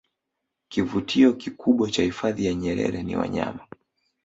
[0.69, 3.67] kivutio kikubwa cha hifadhi ya nyerer ni wanyama